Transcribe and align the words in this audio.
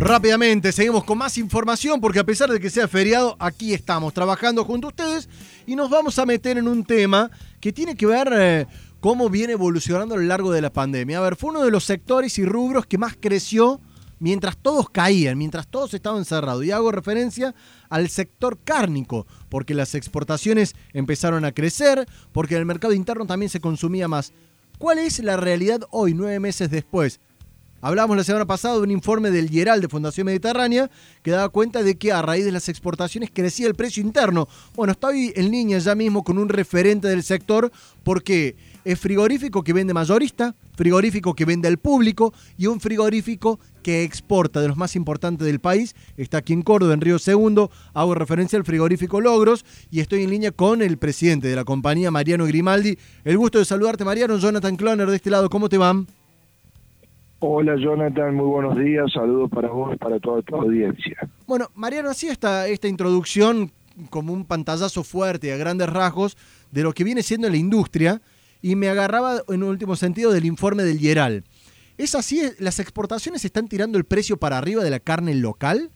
Rápidamente, 0.00 0.72
seguimos 0.72 1.04
con 1.04 1.18
más 1.18 1.36
información 1.36 2.00
porque 2.00 2.20
a 2.20 2.24
pesar 2.24 2.48
de 2.48 2.58
que 2.58 2.70
sea 2.70 2.88
feriado, 2.88 3.36
aquí 3.38 3.74
estamos 3.74 4.14
trabajando 4.14 4.64
junto 4.64 4.86
a 4.86 4.88
ustedes 4.88 5.28
y 5.66 5.76
nos 5.76 5.90
vamos 5.90 6.18
a 6.18 6.24
meter 6.24 6.56
en 6.56 6.68
un 6.68 6.86
tema 6.86 7.30
que 7.60 7.70
tiene 7.70 7.94
que 7.94 8.06
ver 8.06 8.32
eh, 8.32 8.66
cómo 9.00 9.28
viene 9.28 9.52
evolucionando 9.52 10.14
a 10.14 10.18
lo 10.18 10.24
largo 10.24 10.52
de 10.52 10.62
la 10.62 10.72
pandemia. 10.72 11.18
A 11.18 11.20
ver, 11.20 11.36
fue 11.36 11.50
uno 11.50 11.62
de 11.62 11.70
los 11.70 11.84
sectores 11.84 12.38
y 12.38 12.46
rubros 12.46 12.86
que 12.86 12.96
más 12.96 13.14
creció 13.20 13.78
mientras 14.20 14.56
todos 14.56 14.88
caían, 14.88 15.36
mientras 15.36 15.68
todos 15.68 15.92
estaban 15.92 16.24
cerrados. 16.24 16.64
Y 16.64 16.70
hago 16.70 16.90
referencia 16.90 17.54
al 17.90 18.08
sector 18.08 18.58
cárnico, 18.64 19.26
porque 19.50 19.74
las 19.74 19.94
exportaciones 19.94 20.76
empezaron 20.94 21.44
a 21.44 21.52
crecer, 21.52 22.06
porque 22.32 22.54
en 22.54 22.60
el 22.60 22.66
mercado 22.66 22.94
interno 22.94 23.26
también 23.26 23.50
se 23.50 23.60
consumía 23.60 24.08
más. 24.08 24.32
¿Cuál 24.78 24.98
es 24.98 25.18
la 25.18 25.36
realidad 25.36 25.82
hoy, 25.90 26.14
nueve 26.14 26.40
meses 26.40 26.70
después? 26.70 27.20
Hablamos 27.82 28.14
la 28.14 28.24
semana 28.24 28.44
pasada 28.44 28.74
de 28.74 28.82
un 28.82 28.90
informe 28.90 29.30
del 29.30 29.48
Yeral 29.48 29.80
de 29.80 29.88
Fundación 29.88 30.26
Mediterránea 30.26 30.90
que 31.22 31.30
daba 31.30 31.48
cuenta 31.48 31.82
de 31.82 31.96
que 31.96 32.12
a 32.12 32.20
raíz 32.20 32.44
de 32.44 32.52
las 32.52 32.68
exportaciones 32.68 33.30
crecía 33.32 33.66
el 33.66 33.74
precio 33.74 34.02
interno. 34.02 34.48
Bueno, 34.74 34.92
estoy 34.92 35.32
en 35.34 35.50
línea 35.50 35.78
ya 35.78 35.94
mismo 35.94 36.22
con 36.22 36.36
un 36.36 36.50
referente 36.50 37.08
del 37.08 37.22
sector 37.22 37.72
porque 38.02 38.54
es 38.84 39.00
frigorífico 39.00 39.64
que 39.64 39.72
vende 39.72 39.94
mayorista, 39.94 40.54
frigorífico 40.76 41.34
que 41.34 41.46
vende 41.46 41.68
al 41.68 41.78
público 41.78 42.34
y 42.58 42.66
un 42.66 42.80
frigorífico 42.80 43.58
que 43.82 44.04
exporta 44.04 44.60
de 44.60 44.68
los 44.68 44.76
más 44.76 44.94
importantes 44.94 45.46
del 45.46 45.60
país. 45.60 45.94
Está 46.18 46.38
aquí 46.38 46.52
en 46.52 46.60
Córdoba, 46.60 46.92
en 46.92 47.00
Río 47.00 47.18
Segundo. 47.18 47.70
Hago 47.94 48.14
referencia 48.14 48.58
al 48.58 48.66
frigorífico 48.66 49.22
Logros 49.22 49.64
y 49.90 50.00
estoy 50.00 50.24
en 50.24 50.30
línea 50.30 50.52
con 50.52 50.82
el 50.82 50.98
presidente 50.98 51.48
de 51.48 51.56
la 51.56 51.64
compañía, 51.64 52.10
Mariano 52.10 52.44
Grimaldi. 52.44 52.98
El 53.24 53.38
gusto 53.38 53.58
de 53.58 53.64
saludarte, 53.64 54.04
Mariano. 54.04 54.36
Jonathan 54.36 54.76
Cloner 54.76 55.08
de 55.08 55.16
este 55.16 55.30
lado. 55.30 55.48
¿Cómo 55.48 55.70
te 55.70 55.78
van? 55.78 56.06
Hola 57.42 57.74
Jonathan, 57.76 58.34
muy 58.34 58.44
buenos 58.44 58.76
días, 58.76 59.10
saludos 59.14 59.50
para 59.50 59.68
vos, 59.68 59.96
para 59.96 60.20
toda 60.20 60.42
tu 60.42 60.56
audiencia. 60.56 61.16
Bueno, 61.46 61.68
Mariano, 61.74 62.10
así 62.10 62.28
esta, 62.28 62.68
esta 62.68 62.86
introducción 62.86 63.70
como 64.10 64.34
un 64.34 64.44
pantallazo 64.44 65.02
fuerte 65.04 65.50
a 65.50 65.56
grandes 65.56 65.88
rasgos 65.88 66.36
de 66.70 66.82
lo 66.82 66.92
que 66.92 67.02
viene 67.02 67.22
siendo 67.22 67.48
la 67.48 67.56
industria 67.56 68.20
y 68.60 68.76
me 68.76 68.90
agarraba 68.90 69.38
en 69.48 69.62
último 69.62 69.96
sentido 69.96 70.32
del 70.32 70.44
informe 70.44 70.82
del 70.82 70.98
Yeral. 70.98 71.44
¿Es 71.96 72.14
así? 72.14 72.42
¿Las 72.58 72.78
exportaciones 72.78 73.42
están 73.46 73.68
tirando 73.68 73.96
el 73.96 74.04
precio 74.04 74.36
para 74.36 74.58
arriba 74.58 74.84
de 74.84 74.90
la 74.90 75.00
carne 75.00 75.34
local? 75.34 75.88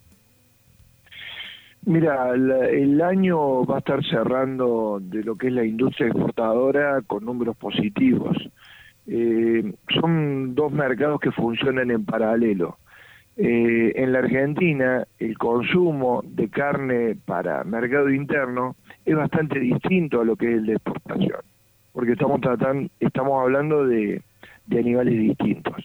Mira, 1.84 2.30
el, 2.32 3.02
año 3.02 3.66
va 3.66 3.76
a 3.76 3.78
estar 3.80 4.02
cerrando 4.06 4.98
de 5.02 5.22
lo 5.22 5.36
que 5.36 5.48
es 5.48 5.52
la 5.52 5.66
industria 5.66 6.06
exportadora 6.06 7.02
con 7.06 7.26
números 7.26 7.54
positivos 7.58 8.34
eh, 9.06 9.74
son 9.88 10.54
dos 10.54 10.72
mercados 10.72 11.20
que 11.20 11.30
funcionan 11.32 11.90
en 11.90 12.04
paralelo. 12.04 12.78
Eh, 13.36 13.92
en 13.96 14.12
la 14.12 14.20
Argentina, 14.20 15.06
el 15.18 15.36
consumo 15.36 16.22
de 16.24 16.48
carne 16.48 17.16
para 17.24 17.64
mercado 17.64 18.08
interno 18.08 18.76
es 19.04 19.16
bastante 19.16 19.58
distinto 19.58 20.20
a 20.20 20.24
lo 20.24 20.36
que 20.36 20.46
es 20.46 20.58
el 20.58 20.66
de 20.66 20.74
exportación, 20.74 21.40
porque 21.92 22.12
estamos 22.12 22.40
tratando, 22.40 22.88
estamos 23.00 23.42
hablando 23.42 23.86
de, 23.86 24.22
animales 24.70 25.18
distintos. 25.18 25.76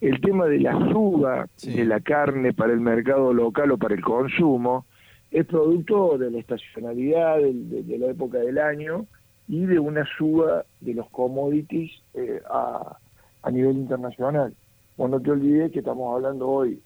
El 0.00 0.20
tema 0.20 0.46
de 0.46 0.60
la 0.60 0.72
suba 0.90 1.46
de 1.64 1.84
la 1.84 2.00
carne 2.00 2.52
para 2.52 2.72
el 2.72 2.80
mercado 2.80 3.32
local 3.34 3.72
o 3.72 3.78
para 3.78 3.94
el 3.94 4.02
consumo 4.02 4.86
es 5.30 5.46
producto 5.46 6.16
de 6.16 6.30
la 6.30 6.38
estacionalidad 6.38 7.38
de 7.38 7.98
la 7.98 8.06
época 8.06 8.38
del 8.38 8.58
año 8.58 9.06
y 9.50 9.66
de 9.66 9.80
una 9.80 10.04
suba 10.16 10.64
de 10.80 10.94
los 10.94 11.10
commodities 11.10 11.90
eh, 12.14 12.40
a, 12.48 12.96
a, 13.42 13.50
nivel 13.50 13.78
internacional. 13.78 14.54
Bueno, 14.96 15.18
no 15.18 15.24
te 15.24 15.32
olvides 15.32 15.72
que 15.72 15.80
estamos 15.80 16.14
hablando 16.14 16.48
hoy 16.48 16.80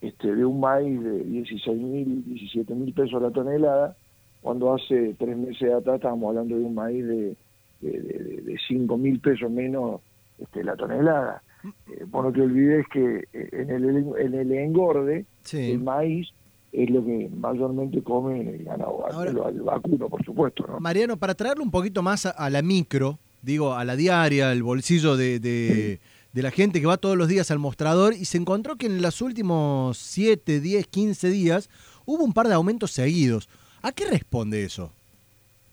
este, 0.00 0.34
de 0.34 0.44
un 0.44 0.58
maíz 0.58 1.00
de 1.00 1.22
16 1.22 1.80
mil, 1.80 2.24
17 2.24 2.74
mil 2.74 2.92
pesos 2.92 3.22
la 3.22 3.30
tonelada, 3.30 3.96
cuando 4.40 4.74
hace 4.74 5.14
tres 5.16 5.36
meses 5.36 5.72
atrás 5.72 5.96
estábamos 5.96 6.30
hablando 6.30 6.56
de 6.56 6.64
un 6.64 6.74
maíz 6.74 7.06
de, 7.06 7.36
de, 7.82 8.42
de, 8.42 8.58
5 8.66 8.98
mil 8.98 9.20
pesos 9.20 9.48
menos 9.48 10.00
este, 10.40 10.64
la 10.64 10.74
tonelada. 10.74 11.40
Eh, 11.86 12.04
no 12.12 12.32
te 12.32 12.42
olvides 12.42 12.84
que 12.92 13.28
eh, 13.32 13.48
en 13.52 13.70
el, 13.70 13.84
en 14.18 14.34
el 14.34 14.52
engorde 14.52 15.24
el 15.52 15.78
maíz 15.78 16.28
es 16.72 16.90
lo 16.90 17.04
que 17.04 17.30
mayormente 17.34 18.02
come 18.02 18.40
el 18.40 18.64
ganado 18.64 19.04
el, 19.26 19.60
vacuno, 19.62 20.08
por 20.08 20.24
supuesto. 20.24 20.66
¿no? 20.66 20.80
Mariano, 20.80 21.16
para 21.16 21.34
traerlo 21.34 21.62
un 21.62 21.70
poquito 21.70 22.02
más 22.02 22.26
a, 22.26 22.50
la 22.50 22.62
micro, 22.62 23.18
digo, 23.42 23.74
a 23.74 23.84
la 23.84 23.96
diaria, 23.96 24.50
al 24.50 24.62
bolsillo 24.62 25.16
de, 25.16 25.40
de, 25.40 25.98
la 26.34 26.50
gente 26.52 26.80
que 26.80 26.86
va 26.86 26.98
todos 26.98 27.16
los 27.16 27.26
días 27.26 27.50
al 27.50 27.58
mostrador 27.58 28.12
y 28.12 28.24
se 28.24 28.38
encontró 28.38 28.76
que 28.76 28.86
en 28.86 29.02
los 29.02 29.22
últimos 29.22 29.98
7, 29.98 30.60
10, 30.60 30.86
15 30.86 31.30
días 31.30 31.68
hubo 32.06 32.22
un 32.22 32.32
par 32.32 32.46
de 32.46 32.54
aumentos 32.54 32.92
seguidos. 32.92 33.48
¿A 33.82 33.90
qué 33.90 34.06
responde 34.06 34.62
eso? 34.62 34.92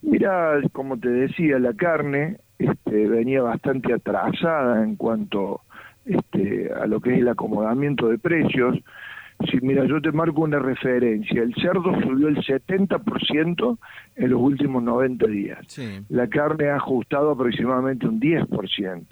Mira, 0.01 0.59
como 0.71 0.97
te 0.99 1.09
decía, 1.09 1.59
la 1.59 1.73
carne 1.73 2.37
este, 2.57 3.07
venía 3.07 3.41
bastante 3.41 3.93
atrasada 3.93 4.83
en 4.83 4.95
cuanto 4.95 5.61
este, 6.05 6.71
a 6.71 6.85
lo 6.85 7.01
que 7.01 7.13
es 7.13 7.19
el 7.19 7.27
acomodamiento 7.27 8.07
de 8.09 8.17
precios. 8.17 8.77
Sí, 9.49 9.59
mira, 9.61 9.85
yo 9.85 10.01
te 10.01 10.11
marco 10.11 10.41
una 10.41 10.59
referencia. 10.59 11.41
El 11.41 11.53
cerdo 11.55 11.93
subió 12.01 12.29
el 12.29 12.37
70% 12.37 13.77
en 14.15 14.29
los 14.29 14.41
últimos 14.41 14.81
90 14.81 15.27
días. 15.27 15.79
La 16.09 16.27
carne 16.27 16.69
ha 16.69 16.77
ajustado 16.77 17.31
aproximadamente 17.31 18.07
un 18.07 18.19
10% 18.19 19.05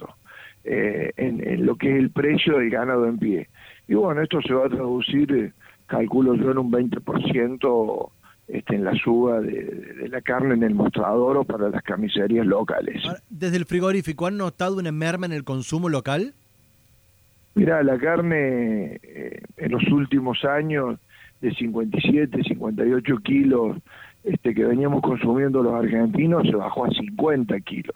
eh, 0.64 1.12
en, 1.18 1.46
en, 1.46 1.66
lo 1.66 1.76
que 1.76 1.92
es 1.92 2.00
el 2.00 2.10
precio 2.10 2.58
del 2.58 2.70
ganado 2.70 3.06
en 3.06 3.20
pie. 3.20 3.50
Y 3.88 3.96
bueno, 3.96 4.22
esto 4.22 4.42
se 4.42 4.54
va 4.54 4.66
a 4.66 4.70
traducir, 4.70 5.32
eh, 5.34 5.54
calculo 5.88 6.36
yo, 6.36 6.52
en 6.52 6.58
un 6.58 6.72
20% 6.72 8.12
este, 8.48 8.76
en 8.76 8.84
la 8.84 8.94
suba 8.96 9.40
de, 9.40 10.08
la 10.10 10.22
carne 10.22 10.54
en 10.56 10.64
el 10.64 10.76
mostrador 10.76 11.38
o 11.38 11.44
para 11.46 11.70
las 11.70 11.82
camiserías 11.82 12.46
locales. 12.46 13.02
Desde 13.30 13.56
el 13.56 13.66
frigorífico, 13.66 14.28
¿han 14.28 14.38
notado 14.38 14.78
una 14.78 14.92
merma 14.92 15.26
en 15.26 15.32
el 15.32 15.46
consumo 15.46 15.88
local? 15.88 16.34
Mira, 17.56 17.84
la 17.84 17.98
carne 18.00 19.00
eh, 19.04 19.42
en 19.58 19.72
los 19.72 19.84
últimos 19.90 20.44
años 20.44 21.00
de 21.42 21.54
57, 21.54 22.44
58 22.44 23.18
kilos 23.18 23.78
este, 24.24 24.56
que 24.56 24.64
veníamos 24.64 25.02
consumiendo 25.02 25.62
los 25.62 25.74
argentinos 25.74 26.48
se 26.48 26.56
bajó 26.56 26.86
a 26.86 26.90
50 26.90 27.60
kilos. 27.62 27.96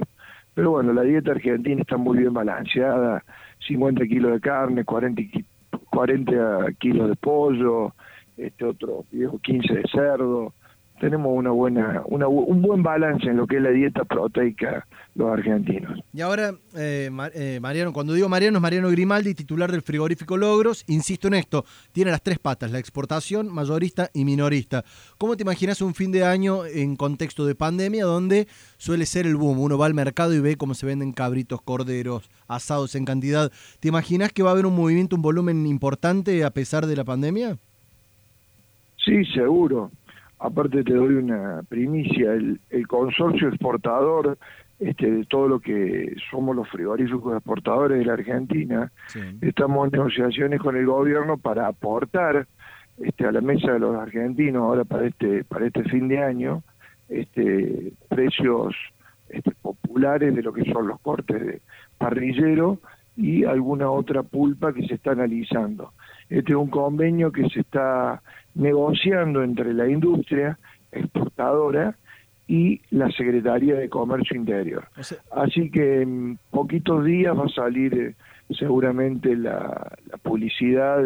Pero 0.53 0.72
bueno, 0.72 0.91
la 0.94 1.03
dieta 1.03 1.31
argentina 1.31 1.81
está 1.81 1.97
muy 1.97 2.18
bien 2.18 2.34
balanceada, 2.34 3.23
50 3.68 4.06
kilos 4.06 4.34
de 4.34 4.40
carne, 4.41 4.84
40, 4.84 5.22
40 5.89 6.72
kilos 6.79 7.09
de 7.09 7.16
pollo, 7.16 7.94
este 8.38 8.66
otro 8.66 9.06
15 9.41 9.74
de 9.74 9.84
cerdo, 9.91 10.53
tenemos 10.99 11.31
una 11.33 11.51
buena, 11.51 12.01
una, 12.05 12.27
un 12.27 12.61
buen 12.61 12.81
balance 12.81 13.29
en 13.29 13.37
lo 13.37 13.47
que 13.47 13.57
es 13.57 13.61
la 13.61 13.69
dieta 13.69 14.03
proteica 14.03 14.85
los 15.15 15.31
argentinos. 15.31 15.99
Y 16.13 16.21
ahora, 16.21 16.53
eh, 16.75 17.09
eh, 17.33 17.59
Mariano, 17.61 17.93
cuando 17.93 18.13
digo 18.13 18.29
Mariano 18.29 18.57
es 18.57 18.61
Mariano 18.61 18.89
Grimaldi, 18.89 19.33
titular 19.33 19.71
del 19.71 19.81
frigorífico 19.81 20.37
Logros, 20.37 20.83
insisto 20.87 21.27
en 21.27 21.35
esto, 21.35 21.65
tiene 21.91 22.11
las 22.11 22.21
tres 22.21 22.39
patas, 22.39 22.71
la 22.71 22.79
exportación, 22.79 23.53
mayorista 23.53 24.09
y 24.13 24.25
minorista. 24.25 24.83
¿Cómo 25.17 25.35
te 25.35 25.43
imaginas 25.43 25.81
un 25.81 25.93
fin 25.93 26.11
de 26.11 26.23
año 26.23 26.65
en 26.65 26.95
contexto 26.95 27.45
de 27.45 27.55
pandemia 27.55 28.05
donde 28.05 28.47
suele 28.77 29.05
ser 29.05 29.25
el 29.25 29.35
boom? 29.35 29.59
Uno 29.59 29.77
va 29.77 29.87
al 29.87 29.93
mercado 29.93 30.33
y 30.33 30.39
ve 30.39 30.55
cómo 30.55 30.73
se 30.73 30.85
venden 30.85 31.13
cabritos, 31.13 31.61
corderos, 31.61 32.29
asados 32.47 32.95
en 32.95 33.05
cantidad. 33.05 33.51
¿Te 33.79 33.87
imaginas 33.87 34.31
que 34.31 34.43
va 34.43 34.49
a 34.49 34.53
haber 34.53 34.65
un 34.65 34.75
movimiento, 34.75 35.15
un 35.15 35.21
volumen 35.21 35.65
importante 35.65 36.43
a 36.43 36.51
pesar 36.51 36.85
de 36.85 36.95
la 36.95 37.03
pandemia? 37.03 37.57
Sí, 39.03 39.23
seguro 39.33 39.91
aparte 40.39 40.83
te 40.83 40.93
doy 40.93 41.15
una 41.15 41.63
primicia, 41.67 42.33
el, 42.33 42.59
consorcio 42.87 43.49
exportador 43.49 44.37
este, 44.79 45.09
de 45.09 45.25
todo 45.25 45.47
lo 45.47 45.59
que 45.59 46.15
somos 46.29 46.55
los 46.55 46.69
frigoríficos 46.69 47.35
exportadores 47.35 47.99
de 47.99 48.05
la 48.05 48.13
Argentina, 48.13 48.91
estamos 49.41 49.85
en 49.85 49.91
negociaciones 49.91 50.59
con 50.59 50.75
el 50.75 50.85
gobierno 50.85 51.37
para 51.37 51.67
aportar 51.67 52.47
este, 53.00 53.25
a 53.25 53.31
la 53.31 53.41
mesa 53.41 53.73
de 53.73 53.79
los 53.79 53.95
argentinos 53.95 54.62
ahora 54.62 54.83
para 54.83 55.07
este, 55.07 55.44
para 55.44 55.67
este 55.67 55.83
fin 55.83 56.07
de 56.07 56.19
año 56.19 56.63
este, 57.09 57.94
precios 58.09 58.75
este, 59.29 59.51
populares 59.62 60.35
de 60.35 60.41
lo 60.41 60.53
que 60.53 60.71
son 60.71 60.88
los 60.88 61.00
cortes 61.01 61.45
de 61.45 61.62
parrillero 61.97 62.79
y 63.15 63.45
alguna 63.45 63.89
otra 63.89 64.23
pulpa 64.23 64.73
que 64.73 64.85
se 64.88 64.95
está 64.95 65.12
analizando. 65.12 65.94
Este 66.29 66.51
es 66.51 66.57
un 66.57 66.69
convenio 66.69 67.31
que 67.31 67.47
se 67.50 67.62
está 67.62 68.21
negociando 68.56 69.44
entre 69.44 69.74
la 69.74 69.88
industria 69.88 70.57
exportadora 70.91 71.95
y 72.47 72.81
la 72.91 73.12
Secretaría 73.12 73.75
de 73.75 73.89
Comercio 73.89 74.35
Interior. 74.35 74.88
Así 75.31 75.69
que 75.69 76.01
en 76.01 76.39
poquitos 76.50 77.03
días 77.03 77.38
va 77.38 77.45
a 77.45 77.50
salir 77.50 77.94
eh, 77.94 78.15
seguramente 78.56 79.35
la, 79.35 79.97
publicidad 80.24 81.00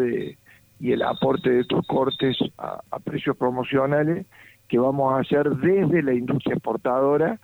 y 0.80 0.92
el 0.92 1.02
aporte 1.02 1.50
de 1.50 1.60
estos 1.60 1.86
cortes 1.86 2.36
a, 2.58 2.80
precios 3.00 3.36
promocionales 3.36 4.26
que 4.68 4.78
vamos 4.78 5.12
a 5.12 5.20
hacer 5.20 5.50
desde 5.50 6.02
la 6.02 6.14
industria 6.14 6.54
exportadora, 6.54 7.38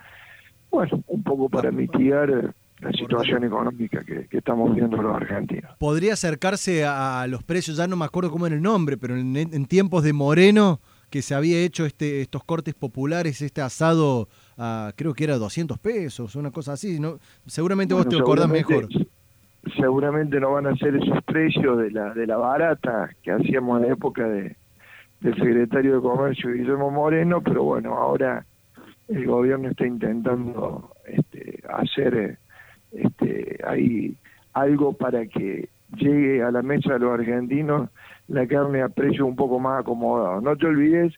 bueno, 0.70 1.02
un 1.06 1.22
poco 1.22 1.48
para 1.48 1.70
mitigar 1.70 2.54
la 2.80 2.92
situación 2.92 3.44
económica 3.44 4.04
que, 4.04 4.26
estamos 4.30 4.75
viendo 4.75 5.00
los 5.02 5.16
argentinos. 5.16 5.76
¿Podría 5.78 6.12
acercarse 6.12 6.84
a, 6.84 7.26
los 7.28 7.42
precios? 7.42 7.76
Ya 7.76 7.86
no 7.86 7.96
me 7.96 8.04
acuerdo 8.04 8.30
cómo 8.30 8.46
era 8.46 8.56
el 8.56 8.62
nombre, 8.62 8.96
pero 8.96 9.16
en, 9.16 9.66
tiempos 9.66 10.04
de 10.04 10.12
Moreno, 10.12 10.80
que 11.10 11.22
se 11.22 11.34
había 11.34 11.60
hecho 11.60 11.84
este, 11.84 12.20
estos 12.20 12.44
cortes 12.44 12.75
populares, 12.75 13.42
este 13.42 13.60
asado, 13.60 14.28
creo 14.96 15.14
que 15.14 15.25
era 15.25 15.36
200 15.38 15.78
pesos, 15.78 16.36
una 16.36 16.50
cosa 16.50 16.75
así. 16.75 17.00
¿no? 17.00 17.19
Seguramente 17.46 17.94
vos 17.94 18.08
te 18.08 18.16
acordás 18.16 18.48
mejor. 18.48 18.88
Seguramente 19.76 20.40
no 20.40 20.52
van 20.52 20.66
a 20.66 20.76
ser 20.76 20.96
esos 20.96 21.22
precios 21.25 21.78
de 21.78 21.90
la, 21.90 22.14
de 22.14 22.26
la 22.26 22.36
barata 22.36 23.10
que 23.22 23.32
hacíamos 23.32 23.80
en 23.80 23.88
la 23.88 23.92
época 23.92 24.26
de, 24.28 24.56
del 25.20 25.34
secretario 25.34 25.96
de 25.96 26.00
Comercio 26.00 26.52
Guillermo 26.52 26.90
Moreno, 26.90 27.42
pero 27.42 27.64
bueno, 27.64 27.94
ahora 27.94 28.46
el 29.08 29.26
gobierno 29.26 29.70
está 29.70 29.86
intentando 29.86 30.92
este, 31.06 31.62
hacer 31.69 32.14
eh, 32.14 32.38
este, 32.93 33.58
hay 33.67 34.14
algo 34.52 34.93
para 34.93 35.26
que 35.26 35.69
llegue 35.96 36.43
a 36.43 36.50
la 36.50 36.62
mesa 36.62 36.94
de 36.94 36.99
los 37.00 37.12
argentinos 37.12 37.88
la 38.29 38.46
carne 38.46 38.82
a 38.82 38.88
precio 38.88 39.26
un 39.26 39.37
poco 39.37 39.58
más 39.58 39.81
acomodado. 39.81 40.40
No 40.40 40.56
te 40.56 40.67
olvides 40.67 41.14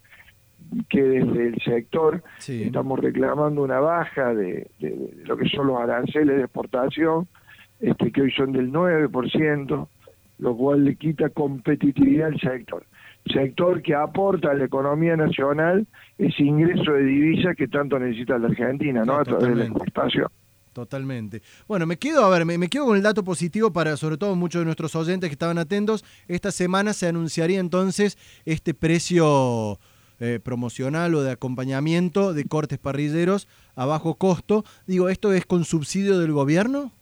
que 0.89 1.03
desde 1.03 1.49
el 1.49 1.61
sector 1.63 2.23
estamos 2.47 3.01
reclamando 3.01 3.63
una 3.63 3.81
baja 3.81 4.35
de, 4.35 4.71
lo 5.25 5.37
que 5.37 5.49
son 5.49 5.67
los 5.67 5.81
aranceles 5.81 6.37
de 6.37 6.43
exportación, 6.43 7.27
este, 7.81 8.13
que 8.13 8.23
hoy 8.23 8.33
son 8.33 8.53
del 8.53 8.71
9%, 8.71 9.89
lo 10.39 10.57
cual 10.57 10.85
le 10.85 10.97
quita 10.97 11.29
competitividad 11.31 12.29
al 12.29 12.41
sector. 12.41 12.85
Sector 13.27 13.83
que 13.83 13.95
aporta 13.95 14.53
a 14.53 14.55
la 14.55 14.65
economía 14.65 15.17
nacional 15.17 15.87
ese 16.17 16.43
ingreso 16.43 16.93
de 16.93 17.05
divisas 17.05 17.57
que 17.57 17.69
tanto 17.69 17.99
necesita 17.99 18.39
la 18.39 18.49
Argentina, 18.49 19.05
¿no? 19.05 19.17
a 19.17 19.25
través 19.25 19.49
de 19.49 19.55
la 19.57 19.65
exportación. 19.65 20.29
Totalmente. 20.81 21.43
Bueno, 21.69 21.85
me 21.85 21.99
quedo, 21.99 22.25
a 22.25 22.31
ver, 22.31 22.47
me, 22.47 22.69
quedo 22.69 22.87
con 22.87 22.97
el 22.97 23.03
dato 23.03 23.23
positivo 23.23 23.71
para 23.71 23.99
sobre 23.99 24.17
todo 24.17 24.35
muchos 24.35 24.63
de 24.63 24.65
nuestros 24.65 24.97
oyentes 24.97 25.29
que 25.29 25.35
estaban 25.35 25.59
atentos. 25.59 26.07
Esta 26.27 26.51
semana 26.51 26.95
se 26.95 27.07
anunciaría 27.07 27.61
entonces 27.61 28.17
este 28.47 28.73
precio 28.73 29.79
eh, 30.21 30.41
promocional 30.43 31.15
o 31.15 31.23
de 31.23 31.33
acompañamiento 31.33 32.33
de 32.33 32.47
cortes 32.47 32.79
parrilleros 32.79 33.47
a 33.77 33.85
bajo 33.85 34.15
costo. 34.15 34.65
Digo, 34.87 35.11
¿esto 35.11 35.35
es 35.35 35.45
con 35.45 35.65
subsidio 35.65 36.19
del 36.19 36.33
gobierno? 36.33 36.93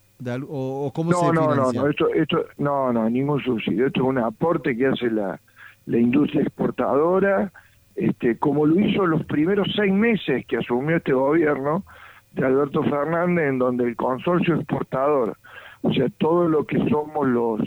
o, 0.49 0.91
cómo 0.93 1.13
no, 1.13 1.21
se 1.21 1.27
no, 1.27 1.55
no, 1.55 1.73
no, 1.73 1.89
esto, 1.89 2.09
esto, 2.09 2.47
no, 2.57 2.93
no, 2.93 3.09
ningún 3.09 3.41
subsidio. 3.45 3.87
Esto 3.87 4.01
es 4.01 4.07
un 4.09 4.19
aporte 4.19 4.77
que 4.77 4.89
hace 4.89 5.09
la, 5.09 5.41
la 5.87 5.99
industria 5.99 6.43
exportadora, 6.43 7.53
este, 7.95 8.39
como 8.39 8.67
lo 8.67 8.81
hizo 8.81 9.07
los 9.07 9.25
primeros 9.27 9.69
seis 9.77 9.93
meses 9.93 10.45
que 10.47 10.57
asumió 10.57 10.97
este 10.97 11.13
gobierno 11.13 11.85
de 12.33 12.47
Alberto 12.47 12.83
Fernández, 12.85 13.49
en 13.49 13.59
donde 13.59 13.85
el 13.85 13.97
consorcio 13.97 14.57
exportador, 14.57 15.37
o 15.83 15.93
sea, 15.93 16.09
todo 16.19 16.49
lo 16.49 16.67
que 16.67 16.79
somos 16.89 17.27
los 17.27 17.61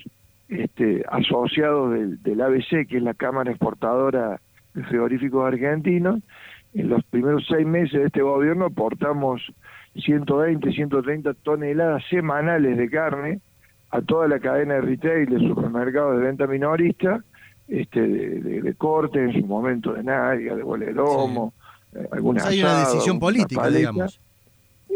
este, 0.50 1.04
asociados 1.10 1.94
del, 2.24 2.42
ABC, 2.42 2.88
que 2.88 2.98
es 2.98 3.04
la 3.04 3.14
Cámara 3.14 3.52
Exportadora 3.52 4.42
de 4.74 4.84
Frigoríficos 4.84 5.46
Argentinos, 5.46 6.22
en 6.74 6.90
los 6.90 7.04
primeros 7.06 7.46
seis 7.50 7.66
meses 7.66 8.00
de 8.00 8.06
este 8.08 8.22
gobierno 8.22 8.66
aportamos 8.66 9.42
120, 9.96 10.72
130 10.72 11.34
toneladas 11.36 12.04
semanales 12.10 12.78
de 12.78 12.90
carne 12.90 13.42
a 13.90 14.02
toda 14.02 14.28
la 14.28 14.40
cadena 14.40 14.76
de 14.76 14.82
retail 14.82 15.30
de 15.30 15.40
supermercados 15.40 16.18
de 16.18 16.26
venta 16.26 16.48
minorista, 16.48 17.24
este, 17.68 18.02
de, 18.02 18.76
corte, 18.76 19.24
en 19.24 19.34
su 19.34 19.46
momento 19.46 19.94
de 19.94 20.04
nalga, 20.04 20.56
de 20.56 20.64
boleromo, 20.64 21.54
sí. 21.94 22.00
Eh, 22.00 22.08
alguna 22.12 22.44
Hay 22.46 22.62
una 22.62 22.80
decisión 22.80 23.20
política, 23.20 23.70
digamos. 23.70 24.20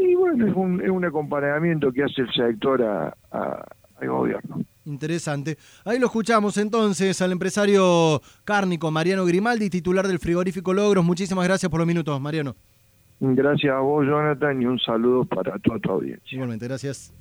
Y 0.06 0.16
bueno, 0.16 0.48
es 0.48 0.54
un, 0.56 0.82
es 0.82 0.90
un 0.90 1.04
acompañamiento 1.06 1.92
que 1.92 2.04
hace 2.04 2.22
el 2.22 2.32
sector 2.32 2.82
a, 2.84 3.16
al 3.32 4.08
gobierno. 4.08 4.62
Interesante. 4.86 5.58
Ahí 5.84 5.98
lo 6.00 6.06
escuchamos 6.06 6.58
entonces 6.58 7.20
al 7.22 7.32
empresario 7.32 8.22
cárnico 8.44 8.92
Mariano 8.92 9.26
Grimaldi, 9.26 9.70
titular 9.70 10.08
del 10.08 10.20
frigorífico 10.20 10.74
Logros. 10.74 11.04
Muchísimas 11.04 11.46
gracias 11.46 11.70
por 11.70 11.80
los 11.80 11.88
minutos, 11.88 12.20
Mariano. 12.22 12.56
Gracias 13.20 13.74
a 13.74 13.80
vos, 13.80 14.06
Jonathan, 14.06 14.62
y 14.62 14.66
un 14.66 14.78
saludo 14.78 15.26
para 15.26 15.58
toda 15.60 15.80
tu 15.80 15.90
audiencia. 15.90 16.36
Igualmente, 16.36 16.68
gracias. 16.68 17.14